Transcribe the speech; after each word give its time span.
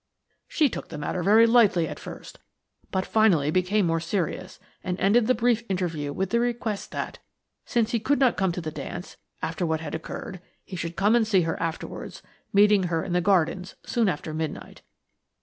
She 0.47 0.67
took 0.67 0.87
the 0.89 0.97
matter 0.97 1.21
very 1.21 1.45
lightly 1.45 1.87
at 1.87 1.99
first, 1.99 2.39
but 2.89 3.05
finally 3.05 3.51
became 3.51 3.85
more 3.85 3.99
serious, 3.99 4.59
and 4.83 4.99
ended 4.99 5.27
the 5.27 5.35
brief 5.35 5.61
interview 5.69 6.11
with 6.11 6.31
the 6.31 6.39
request 6.39 6.89
that, 6.89 7.19
since 7.65 7.91
he 7.91 7.99
could 7.99 8.17
not 8.17 8.35
come 8.35 8.51
to 8.53 8.61
the 8.61 8.71
dance 8.71 9.17
after 9.43 9.63
what 9.63 9.79
had 9.81 9.93
occurred, 9.93 10.41
he 10.65 10.75
should 10.75 10.95
come 10.95 11.15
and 11.15 11.27
see 11.27 11.41
her 11.41 11.59
afterwards, 11.61 12.23
meeting 12.51 12.85
her 12.85 13.03
in 13.03 13.13
the 13.13 13.21
gardens 13.21 13.75
soon 13.85 14.09
after 14.09 14.33
midnight. 14.33 14.81